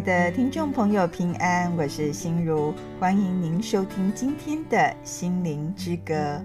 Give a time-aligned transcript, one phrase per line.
[0.00, 6.42] 的听众朋友，平安，我是心如，欢迎您收听今天的心灵之歌。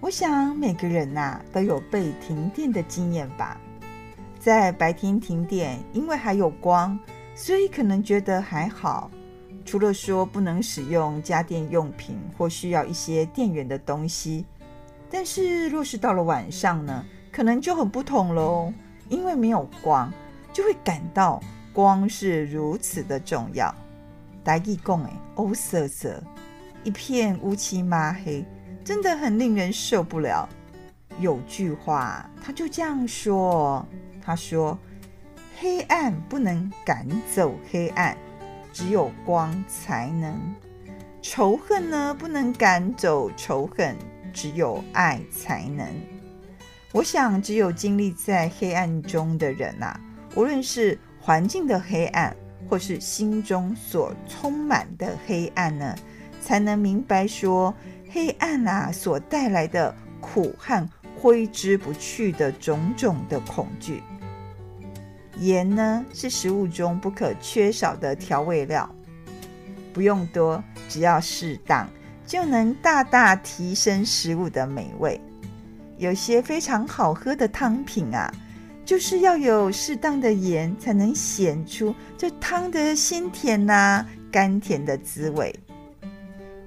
[0.00, 3.60] 我想每个人呐、都有被停电的经验吧，
[4.38, 6.98] 在白天停电，因为还有光，
[7.34, 9.10] 所以可能觉得还好。
[9.66, 14.46] 除了说不能使用家电用品或需要一些电源的东西，
[15.10, 18.72] 但是若是到了晚上呢，可能就很不同喽，
[19.10, 20.10] 因为没有光，
[20.54, 21.42] 就会感到。
[21.76, 23.70] 光是如此的重要，
[24.42, 26.22] 台语讲诶，乌瑟瑟，
[26.82, 28.42] 一片乌漆嘛黑，
[28.82, 30.48] 真的很令人受不了。
[31.20, 33.86] 有句话，他就这样说
[34.24, 34.78] ：“他说，
[35.58, 38.16] 黑暗不能赶走黑暗，
[38.72, 40.32] 只有光才能；
[41.20, 43.94] 仇恨呢，不能赶走仇恨，
[44.32, 45.86] 只有爱才能。”
[46.90, 50.00] 我想，只有经历在黑暗中的人啊，
[50.34, 52.36] 无论是环境的黑暗，
[52.68, 55.92] 或是心中所充满的黑暗呢，
[56.40, 57.74] 才能明白说
[58.08, 60.88] 黑暗啊所带来的苦和
[61.18, 64.04] 挥之不去的种种的恐惧。
[65.40, 68.88] 盐呢是食物中不可缺少的调味料，
[69.92, 71.88] 不用多，只要适当，
[72.24, 75.20] 就能大大提升食物的美味。
[75.98, 78.32] 有些非常好喝的汤品啊。
[78.86, 85.52] 就是要有适当的盐，才能显出这汤的鲜甜呐、啊、甘甜的滋味。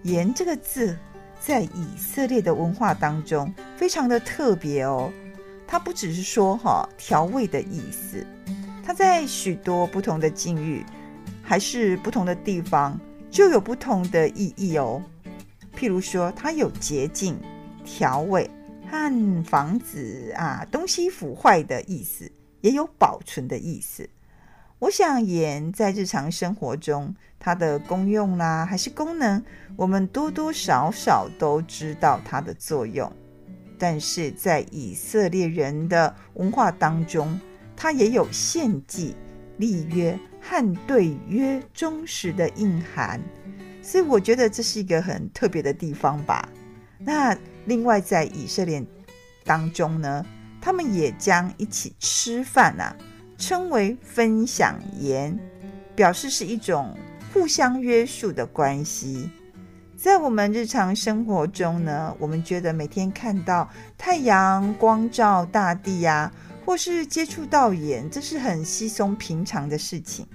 [0.03, 0.97] 盐这个字，
[1.39, 5.09] 在以色列的文化当中非常的特别哦。
[5.65, 8.27] 它不只是说哈调味的意思，
[8.83, 10.83] 它在许多不同的境遇，
[11.41, 12.99] 还是不同的地方，
[13.31, 15.01] 就有不同的意义哦。
[15.77, 17.39] 譬如说，它有洁净、
[17.85, 18.49] 调味。
[18.89, 24.09] 和防止啊东西腐坏的意思，也有保存的意思。
[24.79, 29.43] 我想盐在日常生活中它的功用啦、啊，还是功能，
[29.75, 33.11] 我们多多少少都知道它的作用。
[33.77, 37.39] 但是在以色列人的文化当中，
[37.75, 39.15] 它也有献祭、
[39.57, 43.21] 立约和对约忠实的印涵。
[43.81, 46.49] 所以我觉得这是一个很特别的地方吧。
[46.97, 47.37] 那。
[47.69, 48.83] 另外，在以色列
[49.45, 50.25] 当中呢，
[50.59, 52.95] 他们也将一起吃饭啊，
[53.37, 55.39] 称为分享盐，
[55.95, 56.97] 表示是一种
[57.31, 59.29] 互相约束的关系。
[59.95, 63.69] 在我们日常生活中呢，我们觉得每天看到
[63.99, 66.31] 太阳光照大地呀，
[66.65, 70.25] 或是接触到盐，这是很稀松平常的事情。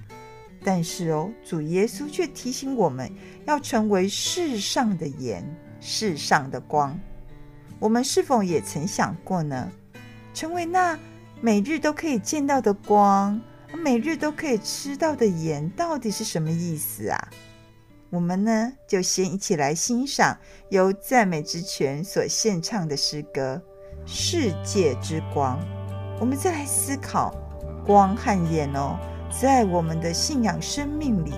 [0.62, 3.10] 但是哦，主耶稣却提醒我们
[3.44, 5.44] 要成为世上的盐，
[5.80, 6.96] 世上的光。
[7.84, 9.70] 我们是否也曾想过呢？
[10.32, 10.98] 成为那
[11.42, 13.38] 每日都可以见到的光，
[13.84, 17.28] 每日都可以吃到的盐，到底是什么意思啊？
[18.08, 20.34] 我们呢，就先一起来欣赏
[20.70, 23.60] 由赞美之泉所献唱的诗歌
[24.10, 25.60] 《世界之光》。
[26.18, 27.34] 我们再来思考
[27.84, 28.98] 光和盐哦，
[29.30, 31.34] 在我们的信仰生命里，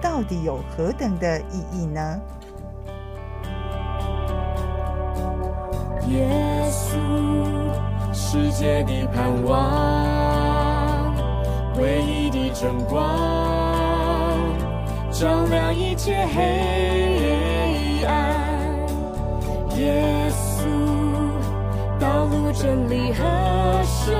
[0.00, 2.20] 到底有何等的意义呢？
[6.10, 6.26] 耶
[6.70, 6.96] 稣，
[8.12, 11.14] 世界的盼望，
[11.76, 13.04] 唯一的真光，
[15.10, 18.12] 照亮一切黑暗。
[19.76, 20.66] 耶稣，
[22.00, 23.22] 道路真理和
[23.84, 24.16] 生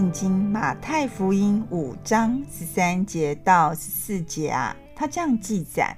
[0.00, 5.94] 圣经马太福音五章十三节到十四节啊，他这样记载，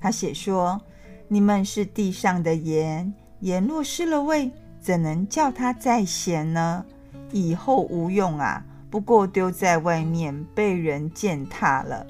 [0.00, 0.82] 他写说
[1.30, 6.84] ：“你们是地上的盐，盐若失了味，怎能叫它再咸呢？
[7.30, 12.04] 以后无用啊，不过丢在外面，被人践踏了。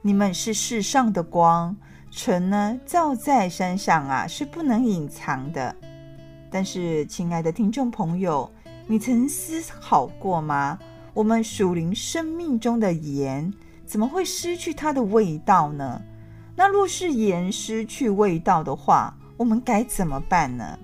[0.00, 1.76] 你们是世上的光，
[2.08, 5.74] 城呢，造在山上啊，是不能隐藏的。
[6.48, 8.48] 但是，亲爱的听众朋友。”
[8.90, 10.78] 你曾思考过吗？
[11.12, 13.52] 我们属灵生命中的盐
[13.84, 16.00] 怎么会失去它的味道呢？
[16.56, 20.78] 那若是盐失去味道的话，我们该怎么办呢？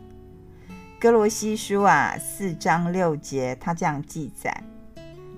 [1.01, 4.63] 格罗西书啊，四章六节，他这样记载，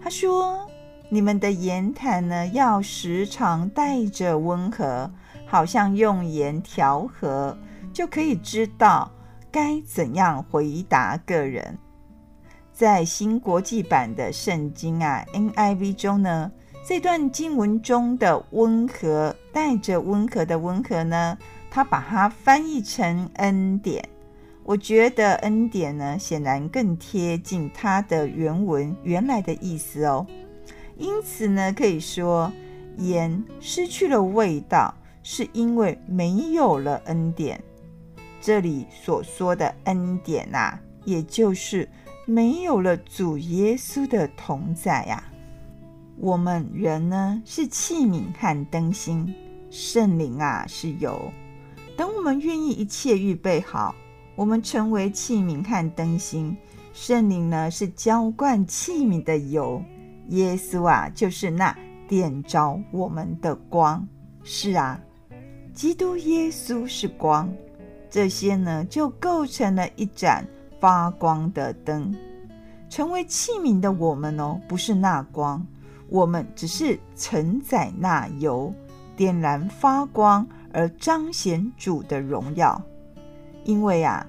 [0.03, 0.69] 他说
[1.09, 5.09] ：“你们的言谈呢，要时常带着温和，
[5.47, 7.57] 好像用盐调和，
[7.93, 9.09] 就可以知道
[9.53, 11.79] 该怎样回答个人。”
[12.77, 16.53] 在新国际版的圣经啊 NIV 中呢，
[16.87, 21.39] 这段经文中的温和，带着温和的温和呢，
[21.71, 24.07] 他把它翻译成恩典。
[24.63, 30.27] 我觉得恩典呢，显然更贴近它的原文原来的意思哦。
[30.99, 32.53] 因此呢，可以说
[32.99, 37.59] 盐失去了味道，是因为没有了恩典。
[38.39, 41.89] 这里所说的恩典啊，也就是。
[42.29, 45.23] 没有了主耶稣的同在、啊，
[46.19, 49.33] 我们人呢是器皿和灯芯，
[49.71, 51.31] 圣灵啊是油。
[51.97, 53.95] 等我们愿意一切预备好，
[54.35, 56.57] 我们成为器皿和灯芯。
[56.93, 59.81] 圣灵呢是浇灌器皿的油，
[60.31, 61.79] 耶稣啊就是那
[62.09, 64.05] 点着我们的光。
[64.43, 65.01] 是啊，
[65.73, 67.55] 基督耶稣是光，
[68.11, 70.45] 这些呢就构成了一盏。
[70.79, 72.15] 发光的灯，
[72.89, 75.67] 成为器皿的我们哦，不是那光，
[76.09, 78.73] 我们只是承载那油，
[79.17, 82.81] 点燃发光而彰显主的荣耀。
[83.65, 84.25] 因为啊，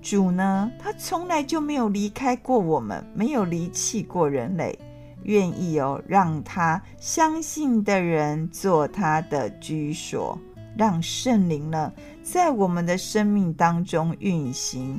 [0.00, 4.78] 主呢，他从来就没有离开过我们，没有离弃过人类，
[5.24, 10.38] 愿意哦，让他相信的人做他的居所，
[10.76, 14.98] 让圣灵呢，在我们的生命当中运行。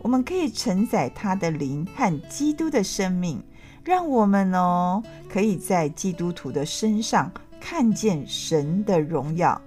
[0.00, 3.42] 我们可以承载他的灵和基督的生命，
[3.84, 7.30] 让我们哦可以在基督徒的身上
[7.60, 9.60] 看见神的荣耀。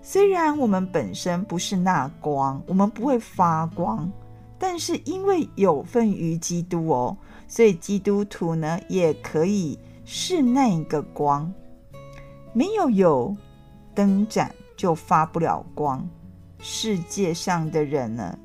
[0.00, 4.10] 虽然我们本身不是那光，我们不会发光，
[4.58, 7.16] 但是因为有份于基督哦，
[7.48, 11.52] 所以基督徒呢也可以是那个光。
[12.52, 13.36] 没有油，
[13.94, 16.06] 灯盏就发不了光。
[16.60, 18.38] 世界上的人呢，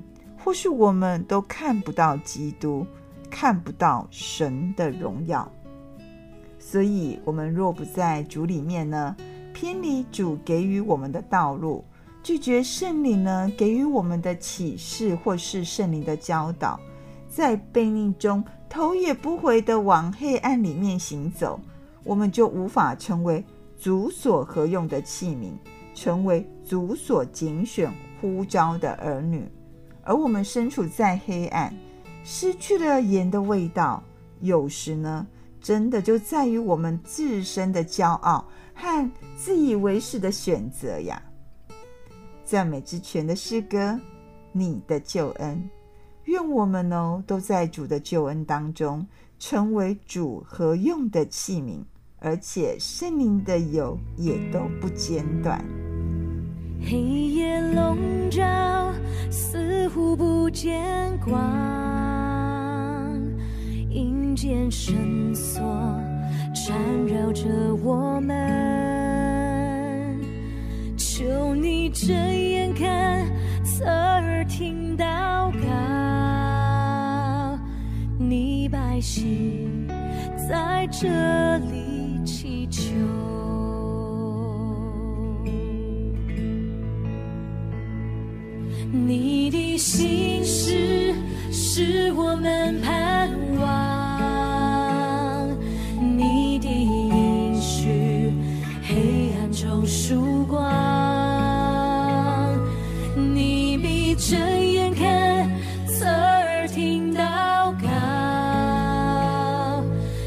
[0.49, 2.83] 或许我们都看不到基督，
[3.29, 5.47] 看不到神的荣耀，
[6.57, 9.15] 所以，我们若不在主里面呢，
[9.53, 11.85] 偏离主给予我们的道路，
[12.23, 16.79] 拒绝圣灵呢给予我们的启示，或是圣灵的教导，
[17.27, 21.59] 在悖逆中头也不回的往黑暗里面行走，
[22.03, 23.45] 我们就无法成为
[23.79, 25.51] 主所合用的器皿，
[25.93, 29.47] 成为主所拣选呼召的儿女。
[30.09, 31.71] 而我们身处在黑暗，
[32.23, 34.03] 失去了盐的味道。
[34.41, 35.27] 有时呢，
[35.61, 41.21] 真的就在于我们自身的骄傲和自以为是的选择呀。
[42.43, 43.99] 赞美之泉的诗歌，
[44.51, 45.69] 你的救恩，
[46.23, 49.05] 愿我们哦都在主的救恩当中，
[49.37, 51.83] 成为主合用的器皿，
[52.17, 55.63] 而且圣灵的油也都不间断。
[56.81, 57.95] 黑夜笼
[58.31, 58.88] 罩，
[59.29, 60.81] 似乎不见
[61.19, 61.37] 光，
[63.89, 65.61] 阴间绳索
[66.53, 67.45] 缠绕着
[67.83, 68.37] 我们。
[70.95, 73.27] 求你睁眼看，
[73.63, 75.67] 侧耳听祷告，
[78.17, 79.87] 你百姓
[80.49, 81.88] 在这里
[88.91, 91.13] 你的心事
[91.51, 93.29] 是我们盼
[93.59, 95.47] 望，
[96.17, 98.33] 你的应许
[98.81, 100.67] 黑暗中曙光，
[103.15, 105.47] 你闭着眼看，
[105.85, 107.87] 侧耳听祷告，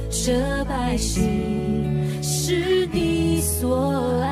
[0.08, 4.31] 这百姓是你所爱。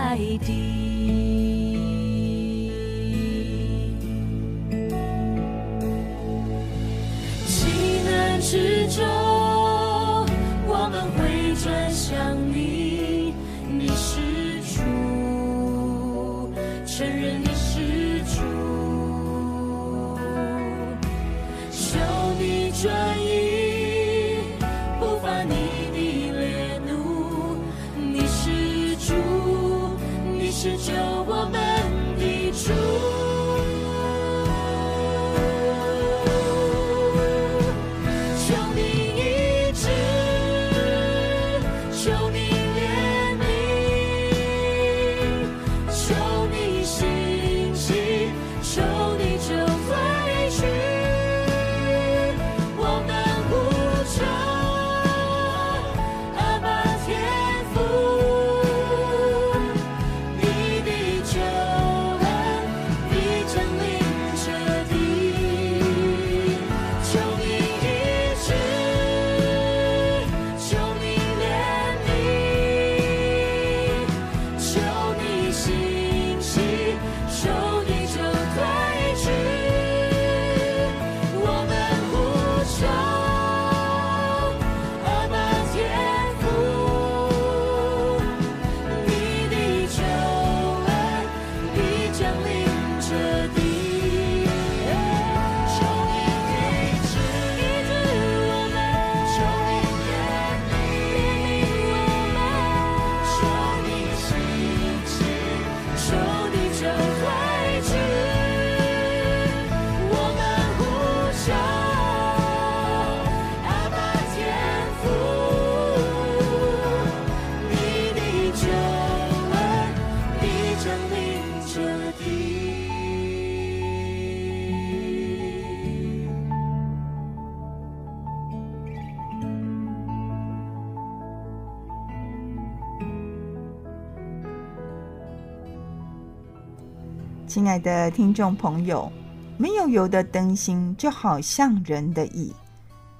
[137.50, 139.10] 亲爱的听众朋友，
[139.58, 142.54] 没有油的灯芯就好像人的意。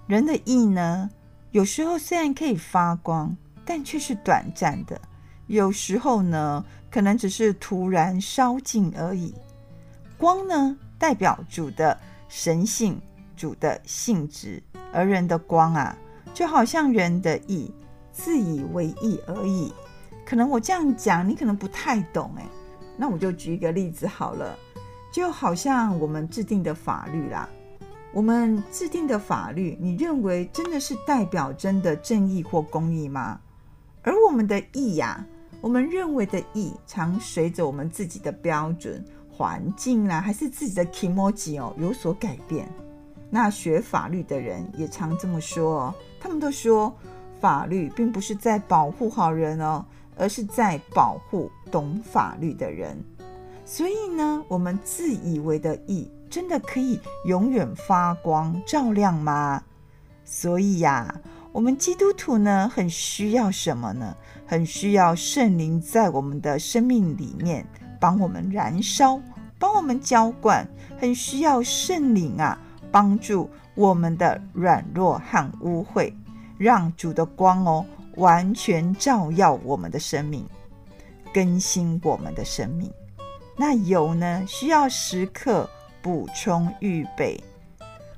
[0.06, 1.10] 人的意呢，
[1.50, 4.94] 有时候虽然可以发光，但却是短暂的；
[5.49, 9.34] 有时候呢，可能只是突然烧尽而已。
[10.16, 13.02] 光呢，代表主的神性、
[13.37, 15.99] 主的性质，而人的光啊，
[16.32, 17.75] 就好像人的意，
[18.12, 19.75] 自以为意而已。
[20.25, 22.44] 可能我这样讲，你可能不太懂诶。
[23.00, 24.54] 那我就举一个例子好了，
[25.11, 27.49] 就好像我们制定的法律啦，
[28.12, 33.40] 我们制定的法律，你认为真的是代表真的正义或公义吗？
[34.02, 35.25] 而我们的义呀，
[35.62, 42.69] 我们认为的义，常随着我们自己的标准、环境啦，还是自己的 kimoji 哦，有所改变。
[43.30, 46.95] 那学法律的人也常这么说哦，他们都说
[47.40, 49.83] 法律并不是在保护好人哦。
[50.20, 53.02] 而是在保护懂法律的人，
[53.64, 59.62] 所以呢，我们自以为的义，真的可以永远发光照亮吗？
[60.22, 61.18] 所以呀，
[61.52, 64.14] 我们基督徒呢，很需要什么呢？
[64.46, 67.66] 很需要圣灵在我们的生命里面
[67.98, 69.18] 帮我们燃烧，
[69.58, 72.58] 帮我们浇灌，很需要圣灵啊，
[72.92, 76.12] 帮助我们的软弱和污秽，
[76.58, 77.86] 让主的光哦。
[78.20, 80.46] 完全照耀我们的生命，
[81.32, 82.92] 更新我们的生命。
[83.56, 84.44] 那油呢？
[84.46, 85.68] 需要时刻
[86.02, 87.42] 补充预备。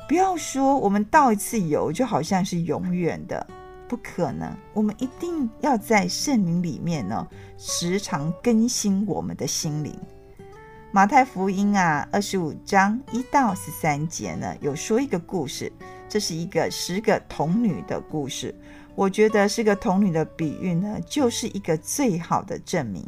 [0.09, 3.47] 不要说我们倒一次油就好像是永远的，
[3.89, 4.53] 不可能。
[4.75, 9.97] 我们一定要在圣灵里面呢，时常更新我们的心灵。
[10.91, 15.73] 马太福音啊，二十五章一到十三节呢，有说一个故事，
[16.09, 18.55] 这是一个十个童女的故事。
[18.95, 23.05] 我觉得是个童女的比喻呢，就是一个最好的证明。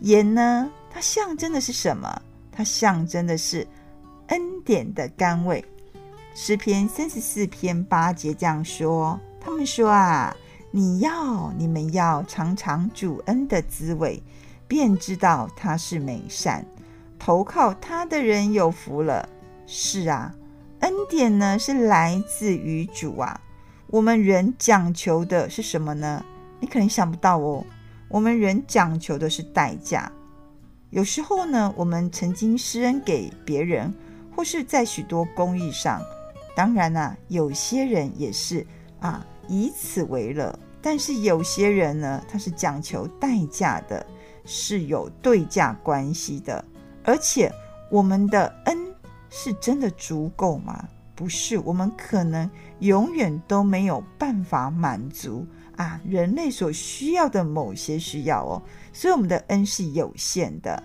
[0.00, 2.22] 盐呢，它象征的是什么？
[2.50, 3.66] 它象征的是
[4.26, 5.64] 恩典的甘味。
[6.34, 10.36] 诗篇三十四篇八节这样说：他们说啊，
[10.70, 14.22] 你要你们要尝尝主恩的滋味，
[14.68, 16.64] 便知道他是美善。
[17.18, 19.28] 投靠他的人有福了。
[19.66, 20.34] 是啊，
[20.80, 23.40] 恩典呢是来自于主啊。
[23.92, 26.24] 我们人讲求的是什么呢？
[26.60, 27.62] 你可能想不到哦。
[28.08, 30.10] 我们人讲求的是代价。
[30.88, 33.92] 有时候呢，我们曾经施恩给别人，
[34.34, 36.00] 或是在许多公益上，
[36.56, 38.66] 当然啦、有些人也是
[39.00, 40.58] 啊，以此为乐。
[40.80, 44.06] 但是有些人呢，他是讲求代价的，
[44.46, 46.64] 是有对价关系的。
[47.04, 47.52] 而且
[47.90, 48.78] 我们的恩
[49.28, 50.82] 是真的足够吗？
[51.22, 58.60] 不是，我们可能永远都没有办法满足啊人类所需要的某些需要哦，
[58.92, 60.82] 所以我们的恩是有限的。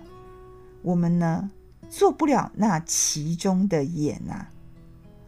[0.82, 1.50] 我们呢
[1.90, 4.52] 做不了那其中的盐呐、啊，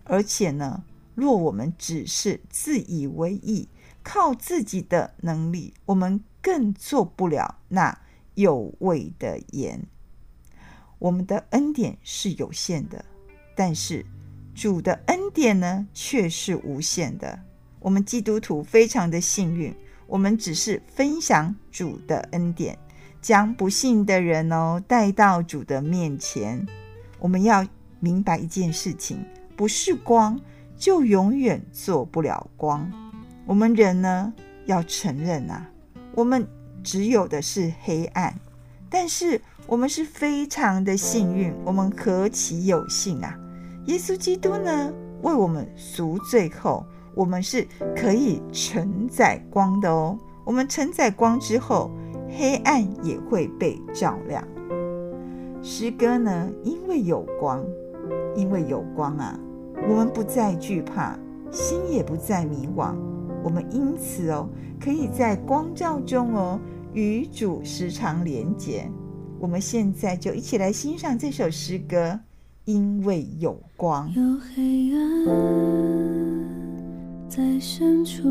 [0.04, 0.84] 而且呢，
[1.16, 3.68] 若我们只是自以为意，
[4.04, 7.98] 靠自己的能力，我们更做不了那
[8.36, 9.84] 有味的盐。
[11.00, 13.04] 我们的恩典是有限的，
[13.56, 14.06] 但是
[14.60, 17.40] 主的恩典呢，却是无限的。
[17.78, 19.74] 我们基督徒非常的幸运，
[20.06, 22.78] 我们只是分享主的恩典，
[23.22, 26.66] 将不信的人哦带到主的面前。
[27.18, 27.66] 我们要
[28.00, 29.24] 明白一件事情：
[29.56, 30.38] 不是光，
[30.76, 32.86] 就永远做不了光。
[33.46, 34.30] 我们人呢，
[34.66, 35.66] 要承认啊，
[36.14, 36.46] 我们
[36.84, 38.38] 只有的是黑暗，
[38.90, 39.40] 但是。
[39.66, 43.38] 我们是非常的幸运，我们何其有幸啊！
[43.86, 47.66] 耶稣基督呢，为我们赎罪后，我们是
[47.96, 50.18] 可以承载光的哦。
[50.44, 51.90] 我们承载光之后，
[52.28, 54.46] 黑暗也会被照亮。
[55.62, 57.64] 诗歌呢，因为有光，
[58.36, 59.38] 因为有光啊，
[59.88, 61.18] 我们不再惧怕，
[61.50, 62.94] 心也不再迷惘。
[63.42, 66.60] 我们因此哦，可以在光照中哦，
[66.92, 68.90] 与主时常连结。
[69.38, 72.18] 我们现在就一起来欣赏这首诗歌，
[72.70, 74.08] 因为有光。
[74.14, 75.26] 有黑暗
[77.28, 78.28] 在深处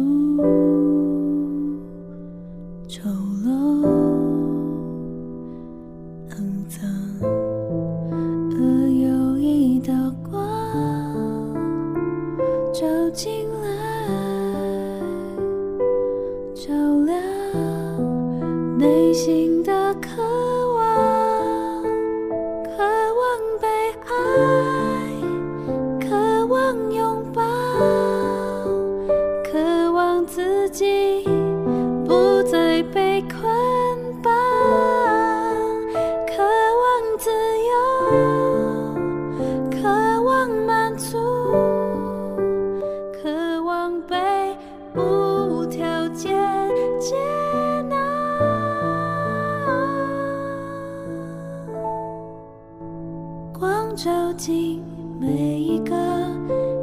[54.02, 54.82] 照进
[55.20, 55.94] 每一个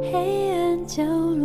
[0.03, 1.36] 黑暗角落。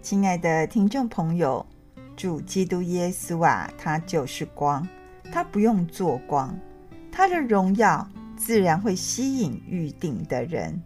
[0.00, 1.66] 亲爱的听众朋友，
[2.16, 4.86] 主基督耶稣啊，他就是光，
[5.30, 6.56] 他不用做光，
[7.10, 10.80] 他的荣耀自然会吸引预定的人。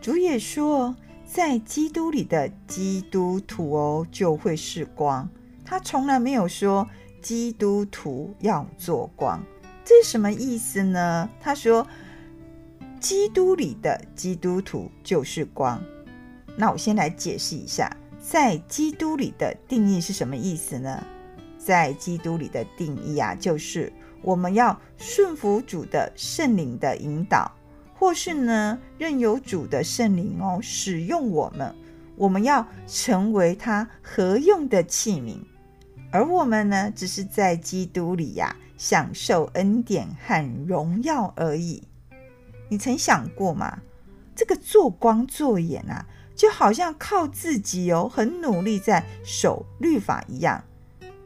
[0.00, 0.94] 主也说，
[1.26, 5.28] 在基督里的基督徒哦，就会是光。
[5.64, 6.86] 他从来没有说
[7.22, 9.42] 基督徒要做光，
[9.84, 11.28] 这是什么意思呢？
[11.40, 11.86] 他说，
[13.00, 15.82] 基督里的基督徒就是光。
[16.56, 17.90] 那我先来解释一下，
[18.22, 21.04] 在基督里的定义是什么意思呢？
[21.58, 27.50] 在基督里的定义啊，就是我们要顺服主的圣灵的引导。
[27.94, 31.72] 或是呢，任由主的圣灵哦使用我们，
[32.16, 35.36] 我们要成为他合用的器皿，
[36.10, 41.82] 而我们呢，只是在基督里呀，享受恩典和荣耀而已。
[42.68, 43.80] 你曾想过吗？
[44.34, 50.62] 这个做光做眼啊，就好像靠自己哦，很努力在守律法一样。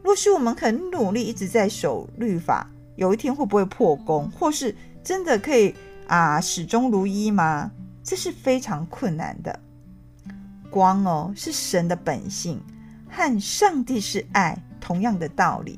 [0.03, 4.29] 若是我们很努力一直在守律法，有一天会不会破功？
[4.31, 5.75] 或是真的可以？
[6.07, 7.71] 啊，始终如一吗？
[8.03, 9.59] 这是非常困难的。
[10.69, 12.61] 光哦，是神的本性，
[13.09, 15.77] 和上帝是爱同样的道理，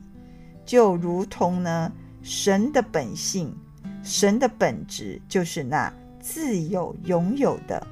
[0.66, 3.56] 就如同呢，神的本性，
[4.04, 7.88] 神的本质就是那自有拥有的。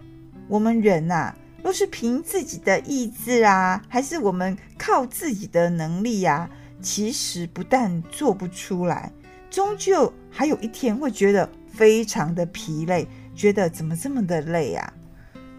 [0.47, 1.33] 我们人呐，
[1.63, 6.49] 若是凭自己的意志啊，还是我们靠自己的能力呀，
[6.81, 9.11] 其实不但做不出来，
[9.49, 11.49] 终究还有一天会觉得。
[11.69, 14.91] 非常的疲累，觉得怎么这么的累啊？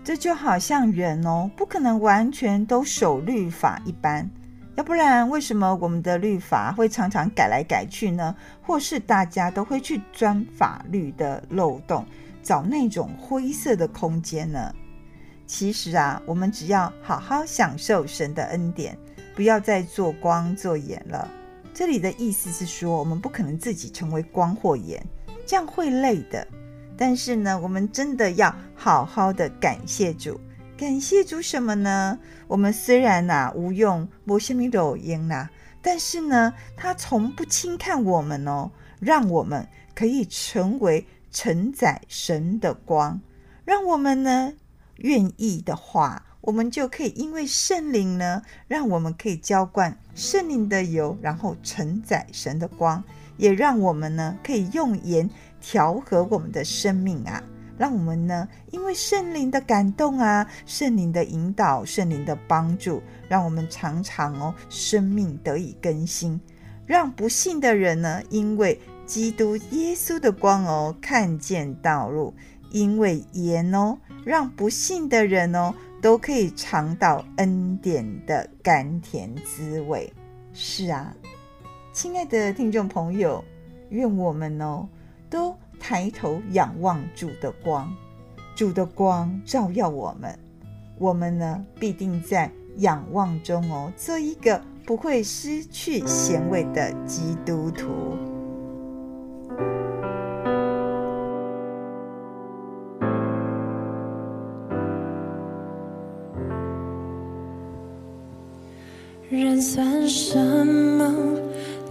[0.02, 4.28] 这就好像人哦，不可能完全都守律法一般，
[4.74, 8.34] 要不然为什么我们的律法会常常改来改去呢？
[8.60, 12.04] 或是大家都会去钻法律的漏洞，
[12.48, 14.74] 找那种灰色的空间呢？
[15.46, 18.96] 其实啊，我们只要好好享受神的恩典，
[19.36, 21.30] 不要再做光做盐了。
[21.74, 25.06] 这里的意思是说，我们不可能自己成为光或盐。
[25.44, 26.48] 这样会累的，
[26.96, 30.40] 但是呢，我们真的要好好的感谢主。
[30.74, 32.18] 感谢主什么呢？
[32.46, 35.50] 我们虽然呐、无用，无什么路用呐，
[35.82, 43.20] 但是呢，他从不轻看我们哦，让我们可以成为承载神的光。
[43.64, 44.52] 让我们呢
[44.96, 53.02] 愿意的话，我们就可以因为圣灵呢，让我们可以浇灌圣灵的油，然后承载神的光。
[53.36, 57.40] 也让我们呢可以用盐调和我们的生命啊，
[57.76, 66.40] 让我们呢因为圣灵的感动啊，圣灵的引导，圣灵的帮助，让我们常常哦生命得以更新，
[66.84, 72.34] 让不信的人呢因为基督耶稣的光哦看见道路，
[72.70, 80.12] 因为盐哦让不信的人哦都可以尝到恩典的甘甜滋味。
[80.52, 81.16] 是啊。
[81.90, 83.42] 亲爱的听众朋友，
[83.88, 84.86] 愿我们哦
[85.30, 87.90] 都抬头仰望主的光，
[88.54, 90.38] 主的光照耀我们，
[90.98, 97.88] 我们呢必定在仰望中哦做一个不会失去咸味的基督徒。
[110.08, 111.14] 什么？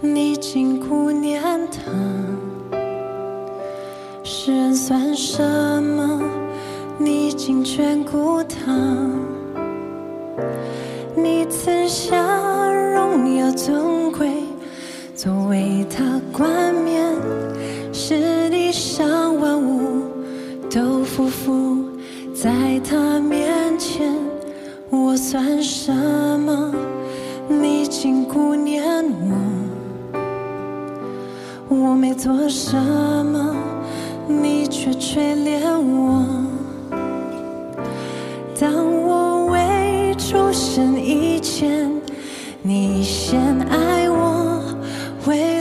[0.00, 1.92] 你竟顾念他，
[4.24, 5.40] 世人算什
[5.82, 6.20] 么？
[6.98, 8.27] 你竟眷顾
[32.48, 32.76] 什
[33.26, 33.54] 么，
[34.26, 36.24] 你却垂怜我。
[38.58, 41.90] 当我未出生以前，
[42.62, 44.62] 你先爱我，
[45.26, 45.57] 为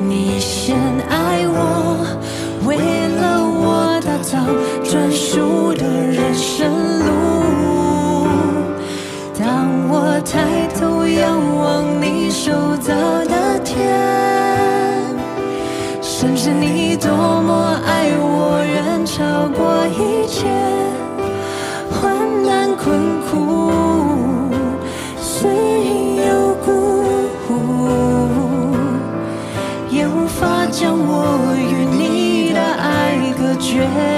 [0.00, 0.76] 你先
[1.08, 2.06] 爱我，
[2.64, 4.38] 为了我打造
[4.84, 6.70] 专属的人生
[7.04, 8.28] 路。
[9.38, 13.76] 当我抬头仰望你手造的天，
[16.00, 16.87] 甚至你
[33.80, 34.17] 爱